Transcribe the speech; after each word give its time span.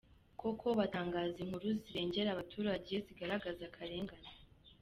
Koko 0.41 0.67
batangaza 0.79 1.37
inkuru 1.43 1.67
zirengera 1.83 2.29
abaturage 2.31 2.93
zigaragaza 3.05 3.61
akarengane. 3.69 4.29